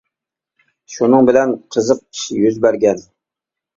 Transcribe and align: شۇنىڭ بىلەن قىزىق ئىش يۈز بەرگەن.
شۇنىڭ 0.93 1.29
بىلەن 1.29 1.53
قىزىق 1.75 2.01
ئىش 2.07 2.25
يۈز 2.41 2.61
بەرگەن. 2.65 3.09